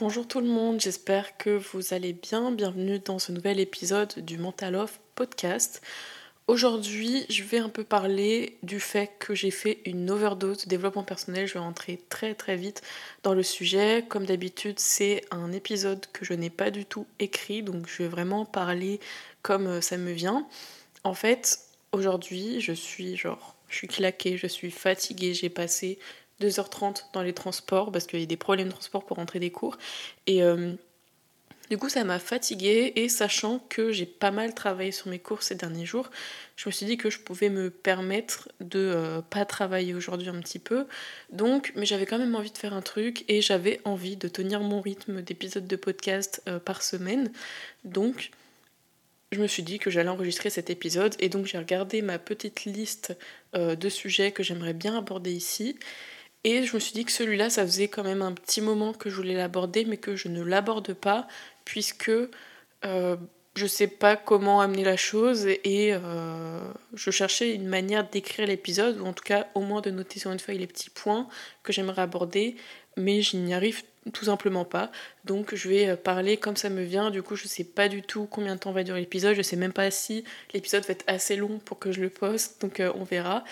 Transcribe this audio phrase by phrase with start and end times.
[0.00, 2.52] Bonjour tout le monde, j'espère que vous allez bien.
[2.52, 5.82] Bienvenue dans ce nouvel épisode du Mental Off podcast.
[6.46, 11.02] Aujourd'hui, je vais un peu parler du fait que j'ai fait une overdose de développement
[11.02, 11.46] personnel.
[11.46, 12.80] Je vais rentrer très très vite
[13.24, 14.02] dans le sujet.
[14.08, 18.08] Comme d'habitude, c'est un épisode que je n'ai pas du tout écrit, donc je vais
[18.08, 19.00] vraiment parler
[19.42, 20.48] comme euh, ça me vient.
[21.04, 21.60] En fait,
[21.92, 25.98] aujourd'hui, je suis genre, je suis claquée, je suis fatiguée, j'ai passé
[26.40, 29.50] 2h30 dans les transports parce qu'il y a des problèmes de transport pour rentrer des
[29.50, 29.76] cours.
[30.26, 30.72] Et euh,
[31.68, 35.42] du coup, ça m'a fatiguée et sachant que j'ai pas mal travaillé sur mes cours
[35.42, 36.10] ces derniers jours,
[36.56, 40.40] je me suis dit que je pouvais me permettre de euh, pas travailler aujourd'hui un
[40.40, 40.86] petit peu.
[41.30, 44.60] Donc, mais j'avais quand même envie de faire un truc et j'avais envie de tenir
[44.60, 47.30] mon rythme d'épisodes de podcast euh, par semaine.
[47.84, 48.30] Donc,
[49.30, 52.64] je me suis dit que j'allais enregistrer cet épisode et donc j'ai regardé ma petite
[52.64, 53.16] liste
[53.54, 55.76] de sujets que j'aimerais bien aborder ici.
[56.44, 59.10] Et je me suis dit que celui-là, ça faisait quand même un petit moment que
[59.10, 61.28] je voulais l'aborder, mais que je ne l'aborde pas,
[61.64, 62.10] puisque
[62.84, 63.16] euh,
[63.54, 66.60] je ne sais pas comment amener la chose, et euh,
[66.94, 70.32] je cherchais une manière d'écrire l'épisode, ou en tout cas au moins de noter sur
[70.32, 71.28] une feuille les petits points
[71.62, 72.56] que j'aimerais aborder,
[72.96, 73.82] mais je n'y arrive
[74.14, 74.90] tout simplement pas.
[75.24, 78.02] Donc je vais parler comme ça me vient, du coup je ne sais pas du
[78.02, 80.24] tout combien de temps va durer l'épisode, je ne sais même pas si
[80.54, 83.44] l'épisode va être assez long pour que je le poste, donc euh, on verra.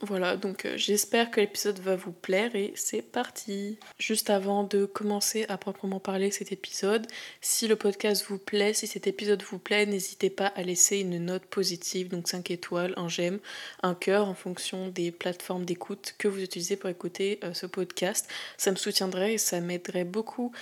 [0.00, 3.78] Voilà, donc euh, j'espère que l'épisode va vous plaire et c'est parti.
[3.98, 7.06] Juste avant de commencer à proprement parler cet épisode,
[7.40, 11.24] si le podcast vous plaît, si cet épisode vous plaît, n'hésitez pas à laisser une
[11.24, 13.38] note positive, donc 5 étoiles, un j'aime,
[13.82, 18.28] un cœur en fonction des plateformes d'écoute que vous utilisez pour écouter euh, ce podcast.
[18.56, 20.52] Ça me soutiendrait et ça m'aiderait beaucoup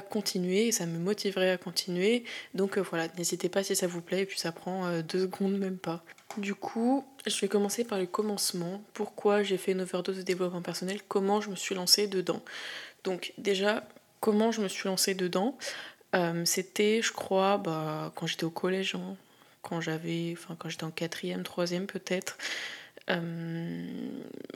[0.00, 2.24] continuer ça me motiverait à continuer.
[2.54, 5.58] Donc euh, voilà, n'hésitez pas si ça vous plaît et puis ça prend deux secondes
[5.58, 6.04] même pas.
[6.38, 8.82] Du coup, je vais commencer par le commencement.
[8.92, 11.00] Pourquoi j'ai fait une overdose de développement personnel?
[11.06, 12.42] Comment je me suis lancée dedans?
[13.04, 13.86] Donc déjà,
[14.20, 15.56] comment je me suis lancée dedans?
[16.14, 19.16] Euh, C'était, je crois, bah, quand j'étais au collège, hein,
[19.62, 22.36] quand j'avais, enfin quand j'étais en quatrième, troisième peut-être.
[23.10, 23.86] Euh,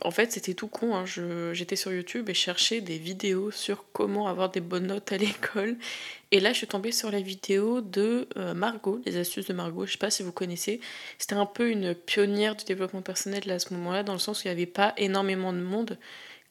[0.01, 0.95] en fait, c'était tout con.
[0.95, 1.05] Hein.
[1.53, 5.77] J'étais sur YouTube et cherchais des vidéos sur comment avoir des bonnes notes à l'école.
[6.31, 9.85] Et là, je suis tombée sur la vidéo de euh, Margot, les astuces de Margot.
[9.85, 10.79] Je sais pas si vous connaissez.
[11.17, 14.47] C'était un peu une pionnière du développement personnel à ce moment-là, dans le sens où
[14.47, 15.97] il n'y avait pas énormément de monde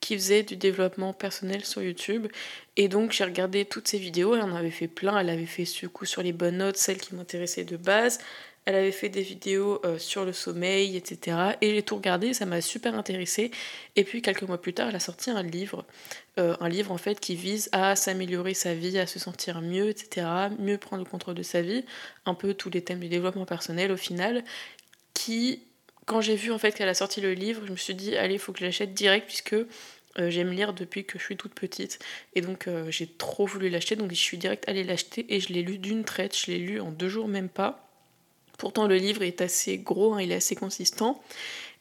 [0.00, 2.28] qui faisait du développement personnel sur YouTube.
[2.76, 5.64] Et donc j'ai regardé toutes ces vidéos, elle en avait fait plein, elle avait fait
[5.64, 8.20] ce coup sur les bonnes notes, celles qui m'intéressaient de base,
[8.68, 11.38] elle avait fait des vidéos euh, sur le sommeil, etc.
[11.62, 13.50] Et j'ai tout regardé, ça m'a super intéressé.
[13.96, 15.86] Et puis quelques mois plus tard, elle a sorti un livre,
[16.38, 19.88] euh, un livre en fait qui vise à s'améliorer sa vie, à se sentir mieux,
[19.88, 20.26] etc.
[20.58, 21.82] Mieux prendre le contrôle de sa vie,
[22.26, 24.44] un peu tous les thèmes du développement personnel au final,
[25.14, 25.62] qui,
[26.04, 28.34] quand j'ai vu en fait qu'elle a sorti le livre, je me suis dit allez,
[28.34, 31.54] il faut que je l'achète direct puisque euh, j'aime lire depuis que je suis toute
[31.54, 32.00] petite
[32.34, 35.62] et donc j'ai trop voulu l'acheter donc je suis direct allée l'acheter et je l'ai
[35.62, 37.88] lu d'une traite, je l'ai lu en deux jours même pas
[38.58, 41.22] Pourtant, le livre est assez gros, hein, il est assez consistant.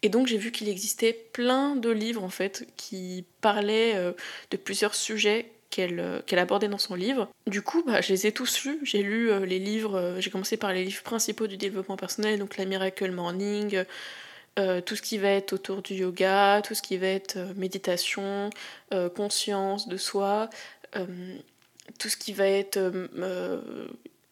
[0.04, 4.14] Et donc, j'ai vu qu'il existait plein de livres, en fait, qui parlaient euh,
[4.52, 5.48] de plusieurs sujets
[5.80, 7.30] euh, qu'elle abordait dans son livre.
[7.48, 8.80] Du coup, bah, je les ai tous lus.
[8.84, 12.58] J'ai lu euh, les livres, j'ai commencé par les livres principaux du développement personnel, donc
[12.58, 13.84] la Miracle Morning,
[14.88, 18.50] tout ce qui va être autour du yoga, tout ce qui va être méditation,
[19.16, 20.50] conscience de soi,
[22.00, 22.80] tout ce qui va être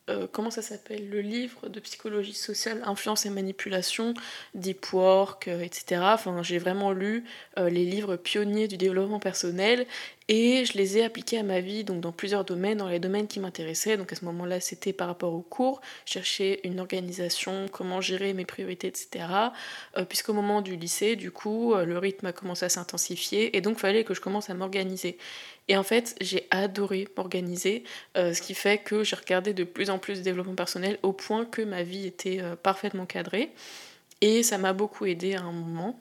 [0.08, 4.14] euh, comment ça s'appelle Le livre de psychologie sociale, influence et manipulation,
[4.54, 6.02] Deep Work, euh, etc.
[6.14, 7.24] Enfin, j'ai vraiment lu
[7.58, 9.88] euh, les livres pionniers du développement personnel
[10.28, 13.28] et je les ai appliqués à ma vie, donc dans plusieurs domaines, dans les domaines
[13.28, 13.98] qui m'intéressaient.
[13.98, 18.46] Donc à ce moment-là, c'était par rapport aux cours, chercher une organisation, comment gérer mes
[18.46, 19.26] priorités, etc.
[20.10, 23.82] Puisqu'au moment du lycée, du coup, le rythme a commencé à s'intensifier et donc il
[23.82, 25.20] fallait que je commence à m'organiser.
[25.68, 27.84] Et en fait, j'ai adoré m'organiser,
[28.18, 31.12] euh, ce qui fait que j'ai regardé de plus en plus de développement personnel au
[31.12, 33.52] point que ma vie était euh, parfaitement cadrée.
[34.22, 36.00] Et ça m'a beaucoup aidé à un moment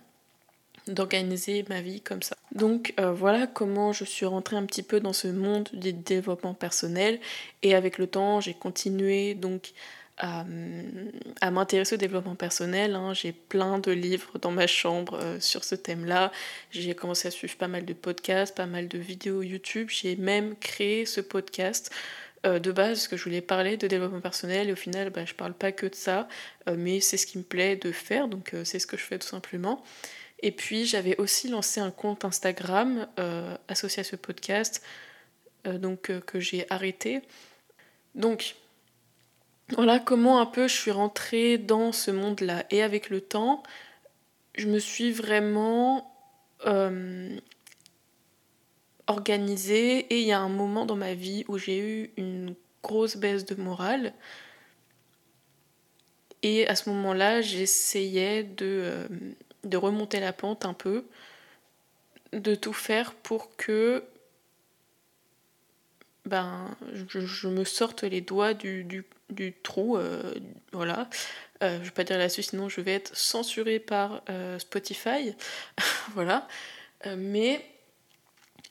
[0.86, 2.36] d'organiser ma vie comme ça.
[2.54, 6.54] Donc euh, voilà comment je suis rentrée un petit peu dans ce monde du développement
[6.54, 7.20] personnel
[7.62, 9.72] et avec le temps j'ai continué donc
[10.16, 10.44] à,
[11.50, 12.94] m'intéresser au développement personnel.
[12.94, 13.14] Hein.
[13.14, 16.30] J'ai plein de livres dans ma chambre euh, sur ce thème-là.
[16.70, 19.88] J'ai commencé à suivre pas mal de podcasts, pas mal de vidéos YouTube.
[19.90, 21.90] J'ai même créé ce podcast
[22.46, 25.24] euh, de base parce que je voulais parler de développement personnel et au final bah,
[25.24, 26.28] je parle pas que de ça,
[26.68, 29.18] euh, mais c'est ce qui me plaît de faire, donc c'est ce que je fais
[29.18, 29.82] tout simplement.
[30.40, 33.06] Et puis j'avais aussi lancé un compte Instagram
[33.66, 34.82] associé à ce podcast,
[35.64, 37.22] donc que j'ai arrêté.
[38.14, 38.56] Donc
[39.70, 42.64] voilà comment un peu je suis rentrée dans ce monde-là.
[42.70, 43.62] Et avec le temps,
[44.54, 46.14] je me suis vraiment
[46.66, 47.36] euh,
[49.06, 53.16] organisée et il y a un moment dans ma vie où j'ai eu une grosse
[53.16, 54.12] baisse de morale.
[56.42, 59.08] Et à ce moment-là, j'essayais de, euh,
[59.64, 61.06] de remonter la pente un peu,
[62.34, 64.04] de tout faire pour que
[66.26, 66.74] ben,
[67.08, 68.84] je, me sorte les doigts du,
[69.30, 69.96] du, trou.
[69.96, 70.34] Euh,
[70.72, 71.08] voilà.
[71.62, 75.34] Euh, je vais pas dire là-dessus, sinon je vais être censurée par euh, Spotify.
[76.14, 76.48] voilà.
[77.16, 77.64] mais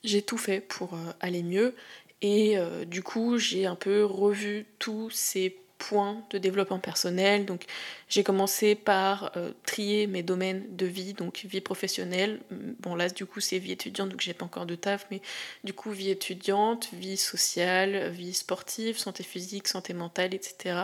[0.03, 1.75] j'ai tout fait pour aller mieux.
[2.21, 2.57] Et
[2.87, 5.57] du coup, j'ai un peu revu tous ces
[5.89, 7.45] points de développement personnel.
[7.45, 7.65] Donc
[8.09, 12.39] j'ai commencé par euh, trier mes domaines de vie, donc vie professionnelle.
[12.79, 15.21] Bon là du coup c'est vie étudiante, donc j'ai pas encore de taf, mais
[15.63, 20.75] du coup vie étudiante, vie sociale, vie sportive, santé physique, santé mentale, etc.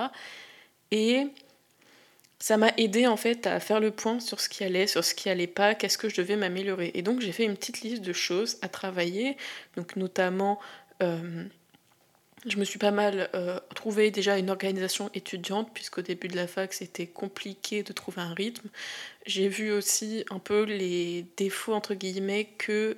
[0.91, 1.27] Et
[2.39, 5.13] ça m'a aidé en fait à faire le point sur ce qui allait, sur ce
[5.13, 6.91] qui allait pas, qu'est-ce que je devais m'améliorer.
[6.93, 9.37] Et donc j'ai fait une petite liste de choses à travailler,
[9.75, 10.59] donc notamment
[11.01, 11.43] euh,
[12.45, 16.47] je me suis pas mal euh, trouvé déjà une organisation étudiante, puisqu'au début de la
[16.47, 18.69] fac, c'était compliqué de trouver un rythme.
[19.25, 22.97] J'ai vu aussi un peu les défauts, entre guillemets, que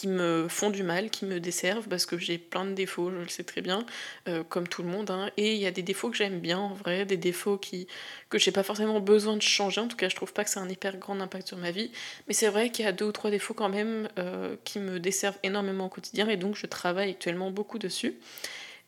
[0.00, 3.16] qui me font du mal, qui me desservent, parce que j'ai plein de défauts, je
[3.16, 3.84] le sais très bien,
[4.28, 5.10] euh, comme tout le monde.
[5.10, 5.30] Hein.
[5.36, 7.86] Et il y a des défauts que j'aime bien, en vrai, des défauts qui,
[8.30, 9.78] que j'ai pas forcément besoin de changer.
[9.78, 11.92] En tout cas, je trouve pas que c'est un hyper grand impact sur ma vie.
[12.28, 14.98] Mais c'est vrai qu'il y a deux ou trois défauts quand même euh, qui me
[15.00, 18.14] desservent énormément au quotidien, et donc je travaille actuellement beaucoup dessus.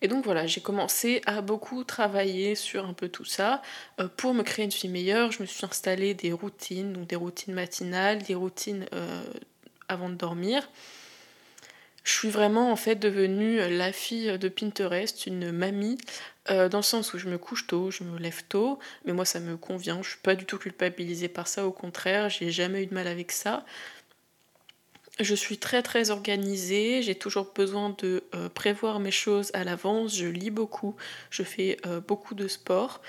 [0.00, 3.60] Et donc voilà, j'ai commencé à beaucoup travailler sur un peu tout ça
[4.00, 5.30] euh, pour me créer une vie meilleure.
[5.30, 8.86] Je me suis installé des routines, donc des routines matinales, des routines
[9.88, 10.66] avant de dormir.
[12.04, 15.98] Je suis vraiment en fait devenue la fille de Pinterest, une mamie,
[16.50, 19.24] euh, dans le sens où je me couche tôt, je me lève tôt, mais moi
[19.24, 22.82] ça me convient, je suis pas du tout culpabilisée par ça, au contraire, j'ai jamais
[22.82, 23.64] eu de mal avec ça.
[25.20, 30.16] Je suis très très organisée, j'ai toujours besoin de euh, prévoir mes choses à l'avance,
[30.16, 30.96] je lis beaucoup,
[31.30, 33.00] je fais euh, beaucoup de sport,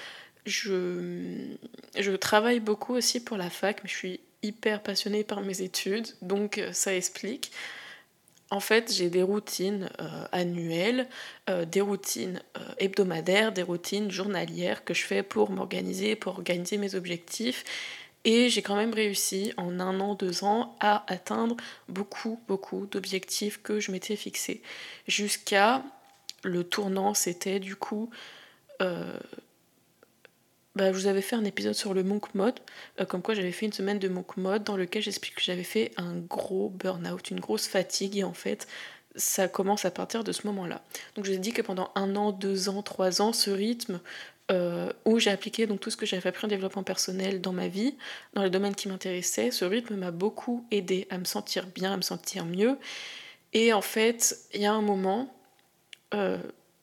[0.46, 1.56] je,
[1.98, 6.08] je travaille beaucoup aussi pour la fac, mais je suis hyper passionnée par mes études,
[6.22, 7.52] donc ça explique.
[8.54, 11.08] En fait, j'ai des routines euh, annuelles,
[11.50, 16.78] euh, des routines euh, hebdomadaires, des routines journalières que je fais pour m'organiser, pour organiser
[16.78, 17.64] mes objectifs.
[18.26, 21.58] Et j'ai quand même réussi en un an, deux ans à atteindre
[21.90, 24.62] beaucoup, beaucoup d'objectifs que je m'étais fixés.
[25.08, 25.84] Jusqu'à
[26.44, 28.12] le tournant, c'était du coup
[30.76, 32.60] bah, je vous avais fait un épisode sur le monk mode,
[33.00, 35.64] euh, comme quoi j'avais fait une semaine de monk mode dans lequel j'explique que j'avais
[35.64, 38.68] fait un gros burn-out, une grosse fatigue, et en fait,
[39.16, 40.82] ça commence à partir de ce moment-là.
[41.16, 44.00] Donc je vous ai dit que pendant un an, deux ans, trois ans, ce rythme
[44.52, 47.68] euh, où j'ai appliqué donc tout ce que j'avais appris en développement personnel dans ma
[47.68, 47.96] vie,
[48.34, 51.98] dans les domaines qui m'intéressaient, ce rythme m'a beaucoup aidé à me sentir bien, à
[51.98, 52.78] me sentir mieux.
[53.54, 55.34] Et en fait, il y a un moment,
[56.14, 56.38] euh,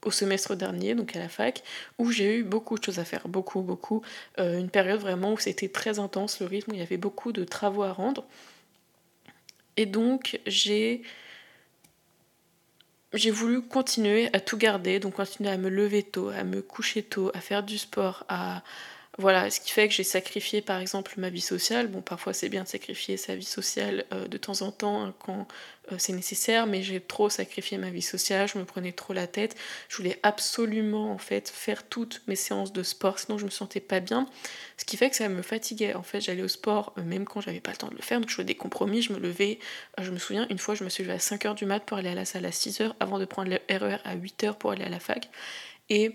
[0.04, 1.62] au semestre dernier, donc à la fac,
[1.98, 4.02] où j'ai eu beaucoup de choses à faire, beaucoup, beaucoup.
[4.38, 7.32] Euh, une période vraiment où c'était très intense le rythme, où il y avait beaucoup
[7.32, 8.24] de travaux à rendre.
[9.76, 11.02] Et donc j'ai
[13.12, 17.02] j'ai voulu continuer à tout garder, donc continuer à me lever tôt, à me coucher
[17.02, 18.62] tôt, à faire du sport, à,
[19.20, 21.88] voilà, ce qui fait que j'ai sacrifié par exemple ma vie sociale.
[21.88, 25.14] Bon, parfois c'est bien de sacrifier sa vie sociale euh, de temps en temps hein,
[25.18, 25.46] quand
[25.92, 29.26] euh, c'est nécessaire, mais j'ai trop sacrifié ma vie sociale, je me prenais trop la
[29.26, 29.56] tête.
[29.88, 33.80] Je voulais absolument en fait faire toutes mes séances de sport, sinon je me sentais
[33.80, 34.26] pas bien.
[34.76, 35.94] Ce qui fait que ça me fatiguait.
[35.94, 38.20] En fait, j'allais au sport euh, même quand j'avais pas le temps de le faire,
[38.20, 39.58] donc je faisais des compromis, je me levais.
[40.00, 42.10] je me souviens, une fois, je me suis levée à 5h du mat pour aller
[42.10, 44.84] à la salle à 6h avant de prendre le RER e à 8h pour aller
[44.84, 45.28] à la fac.
[45.90, 46.14] Et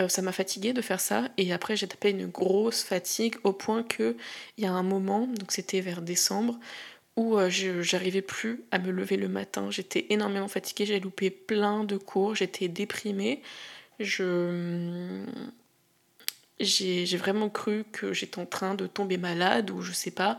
[0.00, 3.52] euh, ça m'a fatiguée de faire ça et après j'ai tapé une grosse fatigue au
[3.52, 4.16] point que
[4.58, 6.58] il y a un moment, donc c'était vers décembre,
[7.16, 9.70] où euh, j'arrivais plus à me lever le matin.
[9.70, 13.42] J'étais énormément fatiguée, j'ai loupé plein de cours, j'étais déprimée.
[14.00, 15.24] Je
[16.60, 20.38] j'ai vraiment cru que j'étais en train de tomber malade ou je sais pas.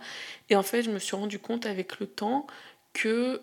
[0.49, 2.47] Et en fait, je me suis rendu compte avec le temps
[2.93, 3.41] que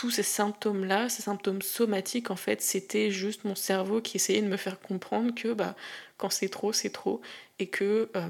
[0.00, 4.48] tous ces symptômes-là, ces symptômes somatiques, en fait, c'était juste mon cerveau qui essayait de
[4.48, 5.76] me faire comprendre que bah,
[6.16, 7.20] quand c'est trop, c'est trop,
[7.58, 8.28] et que euh,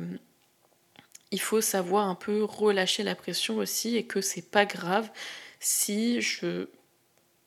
[1.30, 5.10] il faut savoir un peu relâcher la pression aussi, et que c'est pas grave
[5.60, 6.66] si je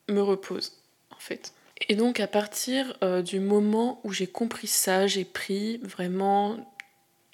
[0.08, 0.72] me repose,
[1.12, 1.52] en fait.
[1.90, 6.73] Et donc à partir euh, du moment où j'ai compris ça, j'ai pris vraiment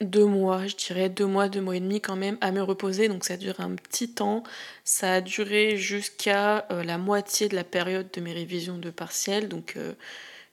[0.02, 3.10] deux mois, je dirais deux mois, deux mois et demi quand même à me reposer.
[3.10, 4.44] Donc ça a duré un petit temps.
[4.86, 9.50] Ça a duré jusqu'à euh, la moitié de la période de mes révisions de partiel.
[9.50, 9.94] Donc euh,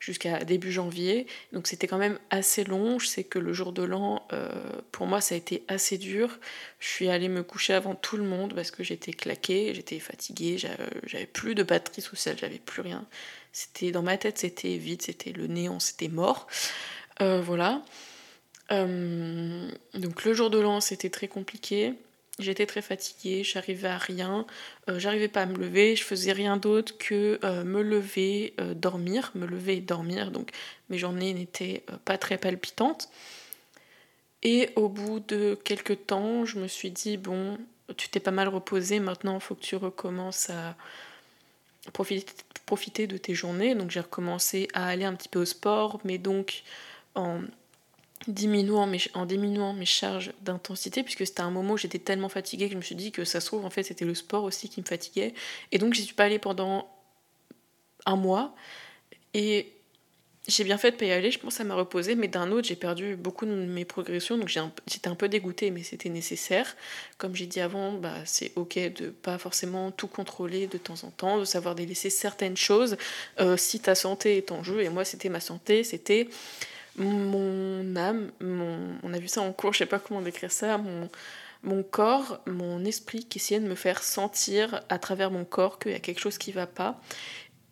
[0.01, 1.29] jusqu'à début janvier.
[1.53, 2.99] Donc c'était quand même assez long.
[2.99, 4.51] Je sais que le jour de l'an, euh,
[4.91, 6.39] pour moi, ça a été assez dur.
[6.81, 10.59] Je suis allée me coucher avant tout le monde parce que j'étais claquée, j'étais fatiguée,
[10.59, 13.07] j'avais plus de batterie sociale, j'avais plus rien.
[13.53, 16.49] C'était dans ma tête, c'était vide, c'était le néant, c'était mort.
[17.21, 17.83] Voilà.
[18.73, 21.95] Euh, donc le jour de l'an, c'était très compliqué.
[22.39, 24.47] J'étais très fatiguée, j'arrivais à rien,
[24.91, 29.33] euh, j'arrivais pas à me lever, je faisais rien d'autre que euh, me lever, dormir,
[29.35, 30.51] me lever et dormir, donc
[30.91, 33.09] mes journées n'étaient pas très palpitantes.
[34.43, 37.59] Et au bout de quelques temps, je me suis dit, bon,
[37.97, 40.77] tu t'es pas mal reposé, maintenant il faut que tu recommences à
[41.93, 42.33] profiter,
[42.67, 43.75] profiter de tes journées.
[43.75, 46.63] Donc j'ai recommencé à aller un petit peu au sport, mais donc
[47.15, 47.41] en
[48.29, 52.73] diminuant en diminuant mes charges d'intensité, puisque c'était un moment où j'étais tellement fatiguée que
[52.73, 54.81] je me suis dit que ça se trouve, en fait, c'était le sport aussi qui
[54.81, 55.35] me fatiguait.
[55.73, 56.89] Et donc, j'y suis pas allée pendant
[58.05, 58.55] un mois.
[59.35, 59.73] Et
[60.49, 62.69] j'ai bien fait de pas y aller, je pense ça m'a reposé, mais d'un autre,
[62.69, 66.77] j'ai perdu beaucoup de mes progressions, donc j'étais un, peu dégoûtée, mais c'était nécessaire.
[67.19, 71.11] Comme j'ai dit avant, bah, c'est ok de pas forcément tout contrôler de temps en
[71.11, 72.97] temps, de savoir délaisser certaines choses
[73.41, 74.83] euh, si ta santé est en jeu.
[74.83, 76.29] Et moi, c'était ma santé, c'était
[76.99, 81.09] mon âme, on a vu ça en cours, je sais pas comment décrire ça, mon,
[81.63, 85.93] mon corps, mon esprit qui essayait de me faire sentir à travers mon corps qu'il
[85.93, 87.01] y a quelque chose qui va pas.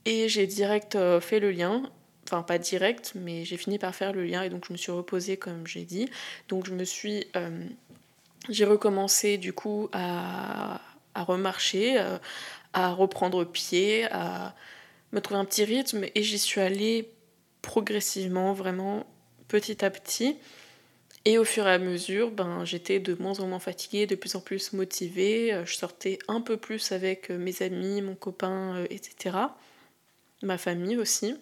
[0.04, 1.90] Et j'ai direct euh, fait le lien,
[2.26, 4.92] enfin pas direct, mais j'ai fini par faire le lien et donc je me suis
[4.92, 6.10] reposée comme j'ai dit.
[6.48, 7.26] Donc je me suis.
[7.36, 7.64] Euh,
[8.50, 10.80] j'ai recommencé du coup à,
[11.14, 12.18] à remarcher, euh,
[12.74, 14.54] à reprendre pied, à
[15.12, 17.10] me trouver un petit rythme et j'y suis allée
[17.62, 19.06] progressivement, vraiment
[19.54, 20.36] petit à petit.
[21.24, 24.34] Et au fur et à mesure, ben, j'étais de moins en moins fatiguée, de plus
[24.34, 25.54] en plus motivée.
[25.54, 29.36] Euh, je sortais un peu plus avec euh, mes amis, mon copain, euh, etc.
[30.42, 31.36] Ma famille aussi.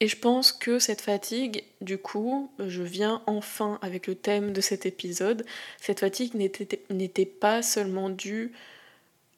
[0.00, 4.60] Et je pense que cette fatigue, du coup, je viens enfin avec le thème de
[4.60, 5.46] cet épisode.
[5.80, 8.52] Cette fatigue n'était pas seulement due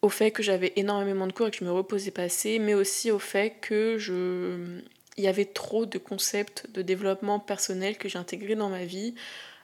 [0.00, 2.72] au fait que j'avais énormément de cours et que je me reposais pas assez, mais
[2.72, 4.80] aussi au fait que je
[5.16, 9.14] il y avait trop de concepts de développement personnel que j'ai intégrés dans ma vie.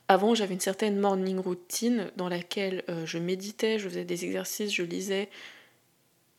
[0.08, 4.72] Avant, j'avais une certaine morning routine dans laquelle euh, je méditais, je faisais des exercices,
[4.72, 5.28] je lisais,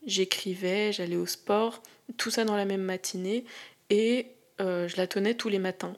[0.06, 1.82] j'écrivais, j'allais au sport,
[2.16, 3.44] tout ça dans la même matinée,
[3.90, 4.28] et
[4.60, 5.96] euh, je la tenais tous les matins.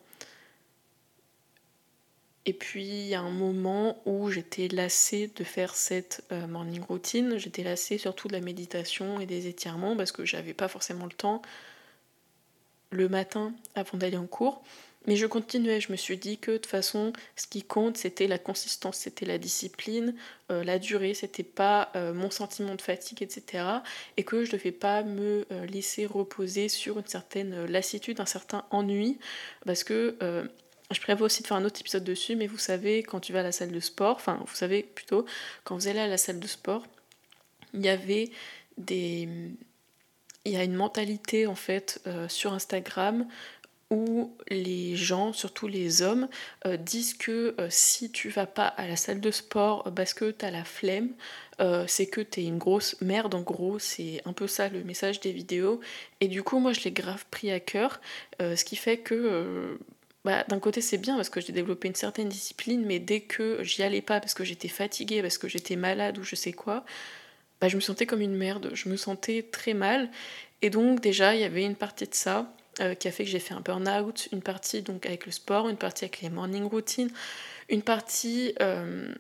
[2.47, 6.83] Et puis il y a un moment où j'étais lassée de faire cette euh, morning
[6.83, 11.05] routine, j'étais lassée surtout de la méditation et des étirements parce que j'avais pas forcément
[11.05, 11.43] le temps
[12.91, 14.63] le matin avant d'aller en cours.
[15.07, 18.27] Mais je continuais, je me suis dit que de toute façon, ce qui compte, c'était
[18.27, 20.15] la consistance, c'était la discipline,
[20.51, 23.65] euh, la durée, c'était pas euh, mon sentiment de fatigue, etc.
[24.19, 28.27] Et que je ne devais pas me euh, laisser reposer sur une certaine lassitude, un
[28.27, 29.19] certain ennui,
[29.65, 30.17] parce que
[30.91, 33.41] je prévois aussi de faire un autre épisode dessus, mais vous savez, quand tu vas
[33.41, 35.25] à la salle de sport, enfin, vous savez plutôt,
[35.65, 36.85] quand vous allez à la salle de sport,
[37.73, 38.31] il y avait
[38.77, 39.29] des
[40.45, 43.27] il y a une mentalité en fait euh, sur Instagram
[43.91, 46.29] où les gens, surtout les hommes,
[46.65, 50.31] euh, disent que euh, si tu vas pas à la salle de sport parce que
[50.31, 51.11] tu as la flemme,
[51.87, 55.21] c'est que tu es une grosse merde en gros, c'est un peu ça le message
[55.21, 55.81] des vidéos.
[56.23, 58.01] Et du coup, moi je l'ai grave pris à cœur,
[58.39, 59.79] ce qui fait que
[60.25, 63.63] bah, d'un côté c'est bien parce que j'ai développé une certaine discipline, mais dès que
[63.63, 66.87] j'y allais pas parce que j'étais fatiguée, parce que j'étais malade ou je sais quoi,
[67.61, 70.11] bah, je me sentais comme une merde, je me sentais très mal.
[70.63, 73.31] Et donc déjà, il y avait une partie de ça euh, qui a fait que
[73.31, 76.65] j'ai fait un burn-out, une partie donc avec le sport, une partie avec les morning
[76.65, 77.11] routines,
[77.69, 79.13] une partie euh,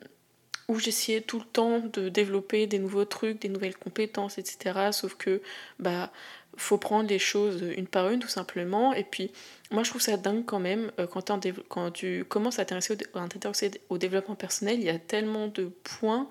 [0.69, 4.91] où j'essayais tout le temps de développer des nouveaux trucs, des nouvelles compétences, etc.
[4.93, 5.43] Sauf que
[5.79, 6.13] bah
[6.57, 8.93] faut prendre les choses une par une tout simplement.
[8.93, 9.33] Et puis
[9.71, 12.97] moi je trouve ça dingue quand même euh, quand, tu commences à t'intéresser
[13.89, 16.29] au développement personnel, il y a tellement de points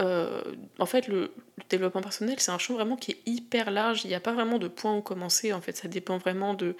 [0.00, 0.42] euh,
[0.78, 1.32] en fait, le,
[1.68, 4.04] développement personnel, c'est un champ vraiment qui est hyper large.
[4.04, 5.52] Il n'y a pas vraiment de point où commencer.
[5.52, 6.74] En fait, ça dépend vraiment de,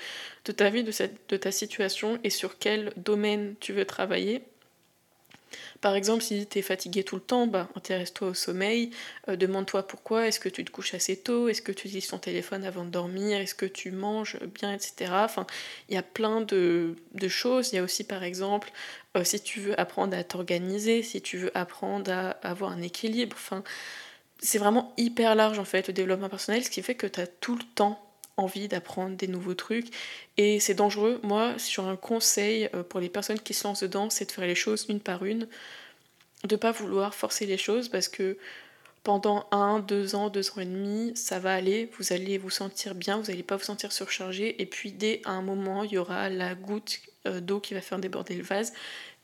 [0.47, 4.43] de ta vie, de, cette, de ta situation et sur quel domaine tu veux travailler.
[5.81, 8.91] Par exemple, si tu es fatigué tout le temps, bah, intéresse-toi au sommeil,
[9.29, 12.19] euh, demande-toi pourquoi, est-ce que tu te couches assez tôt, est-ce que tu utilises ton
[12.19, 15.13] téléphone avant de dormir, est-ce que tu manges bien, etc.
[15.13, 15.47] Enfin,
[15.89, 16.97] il y a plein de,
[17.29, 17.73] choses.
[17.73, 18.71] Il y a aussi, par exemple,
[19.17, 23.37] euh, si tu veux apprendre à t'organiser, si tu veux apprendre à avoir un équilibre,
[23.39, 23.63] enfin,
[24.39, 27.27] c'est vraiment hyper large en fait le développement personnel, ce qui fait que tu as
[27.27, 28.10] tout le temps
[28.41, 29.89] envie d'apprendre des nouveaux trucs.
[30.37, 31.21] Et c'est dangereux.
[31.23, 34.47] Moi, sur un conseil euh, pour les personnes qui se lancent dedans, c'est de faire
[34.47, 35.47] les choses une par une,
[36.45, 38.39] de pas vouloir forcer les choses parce que
[39.03, 42.95] pendant un, deux ans, deux ans et demi, ça va aller, vous allez vous sentir
[42.95, 46.29] bien, vous n'allez pas vous sentir surchargé, et puis dès un moment, il y aura
[46.29, 48.75] la goutte euh, d'eau qui va faire déborder le vase,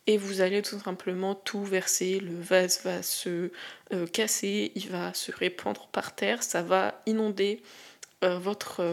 [0.06, 3.50] et vous allez tout simplement tout verser, le vase va se
[3.92, 7.60] euh, casser, il va se répandre par terre, ça va inonder
[8.26, 8.84] euh, votre,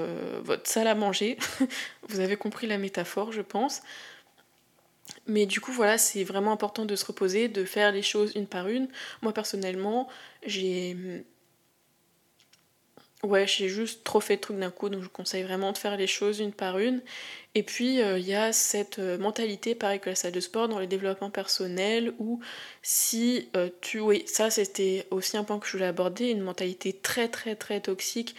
[0.43, 1.37] votre salle à manger.
[2.09, 3.81] vous avez compris la métaphore, je pense.
[5.27, 8.47] Mais du coup, voilà, c'est vraiment important de se reposer, de faire les choses une
[8.47, 8.87] par une.
[9.21, 10.07] Moi, personnellement,
[10.45, 11.25] j'ai.
[13.23, 15.95] Ouais, j'ai juste trop fait de trucs d'un coup, donc je conseille vraiment de faire
[15.95, 17.01] les choses une par une.
[17.55, 20.67] Et puis, euh, il y a cette euh, mentalité, pareil que la salle de sport,
[20.67, 22.41] dans le développement personnel, où
[22.81, 24.01] si euh, tu...
[24.01, 27.79] Oui, ça c'était aussi un point que je voulais aborder, une mentalité très très très
[27.81, 28.35] toxique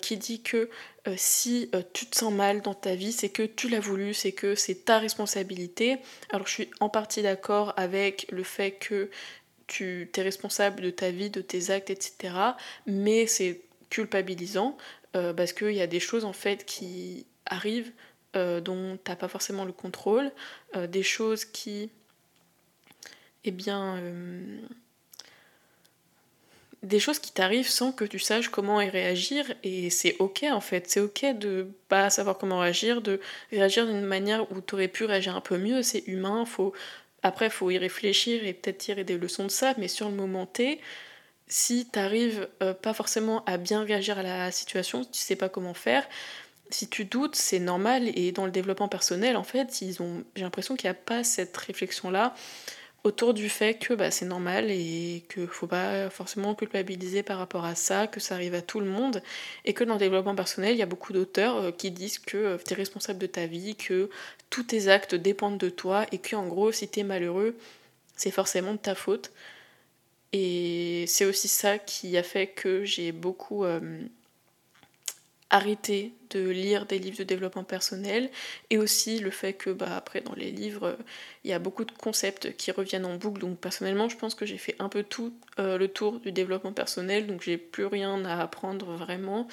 [0.00, 0.70] qui dit que
[1.16, 4.54] si tu te sens mal dans ta vie, c'est que tu l'as voulu, c'est que
[4.54, 5.96] c'est ta responsabilité.
[6.30, 9.10] Alors je suis en partie d'accord avec le fait que
[9.66, 12.34] tu es responsable de ta vie, de tes actes, etc.
[12.86, 13.62] Mais c'est
[13.92, 14.76] culpabilisant
[15.12, 17.92] parce qu'il y a des choses en fait qui arrivent
[18.34, 20.32] euh, dont tu n'as pas forcément le contrôle,
[20.74, 21.90] euh, des choses qui,
[23.44, 24.56] eh bien, euh,
[26.82, 30.62] des choses qui t'arrivent sans que tu saches comment y réagir, et c'est ok en
[30.62, 33.20] fait, c'est ok de pas savoir comment réagir, de
[33.50, 36.72] réagir d'une manière où tu aurais pu réagir un peu mieux, c'est humain, faut...
[37.22, 40.46] après faut y réfléchir et peut-être tirer des leçons de ça, mais sur le moment
[40.46, 40.80] T,
[41.52, 42.48] si t'arrives
[42.80, 46.06] pas forcément à bien réagir à la situation, tu sais pas comment faire,
[46.72, 48.10] si tu doutes, c'est normal.
[48.18, 51.24] Et dans le développement personnel, en fait, ils ont, j'ai l'impression qu'il n'y a pas
[51.24, 52.34] cette réflexion-là
[53.04, 57.38] autour du fait que bah, c'est normal et qu'il ne faut pas forcément culpabiliser par
[57.38, 59.22] rapport à ça, que ça arrive à tout le monde.
[59.64, 62.36] Et que dans le développement personnel, il y a beaucoup d'auteurs euh, qui disent que
[62.36, 64.08] euh, tu es responsable de ta vie, que
[64.50, 67.56] tous tes actes dépendent de toi et que en gros, si tu es malheureux,
[68.16, 69.32] c'est forcément de ta faute.
[70.32, 73.64] Et c'est aussi ça qui a fait que j'ai beaucoup...
[73.64, 73.80] Euh,
[75.52, 78.30] arrêter de lire des livres de développement personnel
[78.70, 80.96] et aussi le fait que bah, après dans les livres
[81.44, 83.42] il y a beaucoup de concepts qui reviennent en boucle.
[83.42, 86.72] Donc personnellement je pense que j'ai fait un peu tout euh, le tour du développement
[86.72, 87.26] personnel.
[87.26, 89.46] Donc j'ai plus rien à apprendre vraiment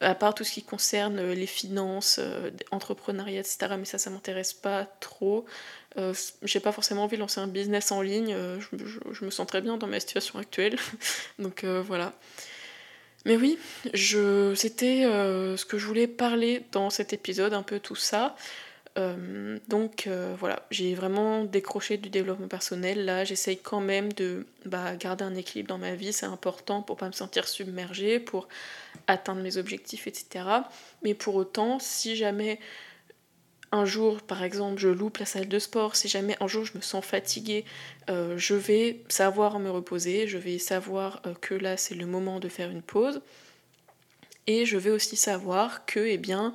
[0.00, 4.54] à part tout ce qui concerne les finances euh, entrepreneuriat etc mais ça ça m'intéresse
[4.54, 5.44] pas trop.
[5.98, 8.34] Euh, j'ai pas forcément envie de lancer un business en ligne.
[8.58, 10.78] Je, je, me sens très bien dans ma situation actuelle.
[11.38, 12.14] Donc voilà
[13.24, 13.58] mais oui,
[13.94, 18.36] je, c'était euh, ce que je voulais parler dans cet épisode, un peu tout ça.
[18.98, 23.04] Euh, donc euh, voilà, j'ai vraiment décroché du développement personnel.
[23.04, 26.96] Là, j'essaye quand même de bah, garder un équilibre dans ma vie, c'est important pour
[26.96, 28.48] pas me sentir submergée, pour
[29.06, 30.44] atteindre mes objectifs, etc.
[31.02, 32.58] Mais pour autant, si jamais
[33.72, 36.76] un jour, par exemple, je loupe la salle de sport, si jamais un jour je
[36.76, 37.64] me sens fatiguée,
[38.10, 42.38] euh, je vais savoir me reposer, je vais savoir euh, que là c'est le moment
[42.38, 43.22] de faire une pause.
[44.46, 46.54] Et je vais aussi savoir que, eh bien,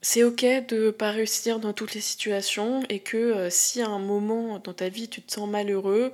[0.00, 3.98] c'est ok de pas réussir dans toutes les situations et que euh, si à un
[3.98, 6.12] moment dans ta vie tu te sens malheureux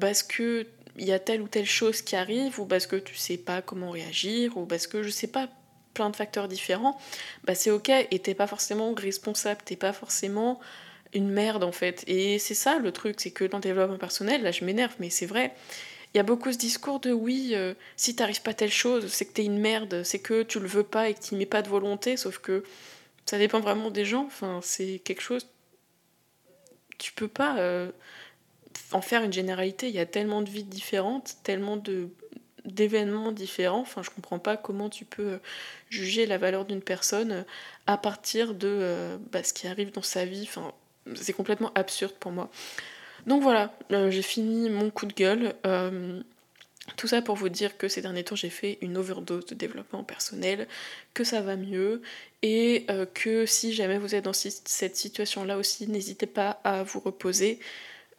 [0.00, 0.66] parce que
[0.96, 3.62] il y a telle ou telle chose qui arrive ou parce que tu sais pas
[3.62, 5.48] comment réagir ou parce que je sais pas
[5.98, 6.96] plein de facteurs différents,
[7.44, 10.60] bah c'est ok et t'es pas forcément responsable, t'es pas forcément
[11.12, 12.04] une merde en fait.
[12.06, 15.10] Et c'est ça le truc, c'est que dans le développement personnel, là je m'énerve, mais
[15.10, 15.54] c'est vrai,
[16.14, 19.26] il y a beaucoup ce discours de oui, euh, si t'arrives pas telle chose, c'est
[19.26, 21.62] que t'es une merde, c'est que tu le veux pas et que t'y mets pas
[21.62, 22.62] de volonté, sauf que
[23.26, 25.48] ça dépend vraiment des gens, enfin c'est quelque chose.
[26.98, 27.90] Tu peux pas euh,
[28.92, 32.08] en faire une généralité, il y a tellement de vies différentes, tellement de
[32.72, 33.80] d'événements différents.
[33.80, 35.38] Enfin, je comprends pas comment tu peux euh,
[35.90, 37.42] juger la valeur d'une personne euh,
[37.86, 40.48] à partir de euh, bah, ce qui arrive dans sa vie.
[41.14, 42.50] C'est complètement absurde pour moi.
[43.26, 45.54] Donc voilà, j'ai fini mon coup de gueule.
[46.96, 50.04] tout ça pour vous dire que ces derniers temps, j'ai fait une overdose de développement
[50.04, 50.68] personnel,
[51.14, 52.00] que ça va mieux
[52.42, 57.58] et que si jamais vous êtes dans cette situation-là aussi, n'hésitez pas à vous reposer.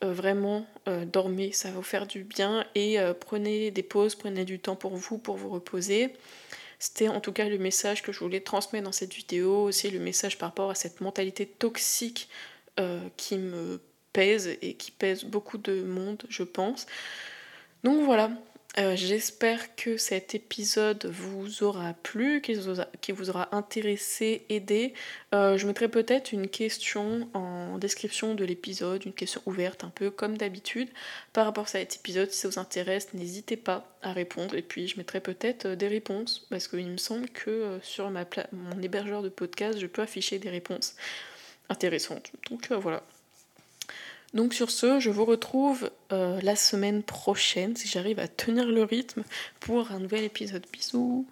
[0.01, 4.15] Euh, vraiment euh, dormez, ça va vous faire du bien et euh, prenez des pauses,
[4.15, 6.13] prenez du temps pour vous, pour vous reposer.
[6.79, 9.99] C'était en tout cas le message que je voulais transmettre dans cette vidéo, aussi le
[9.99, 12.29] message par rapport à cette mentalité toxique
[13.17, 13.81] qui me
[14.13, 16.87] pèse et qui pèse beaucoup de monde, je pense.
[17.83, 18.31] Donc voilà,
[18.77, 24.93] euh, j'espère que cet épisode vous aura plu, qu'il vous, aura intéressé, aidé.
[25.33, 30.11] Euh, je mettrai peut-être une question en description de l'épisode, une question ouverte un peu
[30.11, 30.87] comme d'habitude.
[31.33, 34.87] Par rapport à cet épisode, si ça vous intéresse, n'hésitez pas à répondre et puis
[34.87, 39.29] je mettrai peut-être euh, des réponses parce qu'il me semble que sur mon hébergeur de
[39.29, 40.95] podcast, je peux afficher des réponses
[41.69, 42.31] intéressantes.
[42.49, 43.03] Donc voilà.
[44.33, 48.83] Donc sur ce, je vous retrouve euh, la semaine prochaine, si j'arrive à tenir le
[48.83, 49.23] rythme,
[49.59, 50.65] pour un nouvel épisode.
[50.71, 51.25] Bisous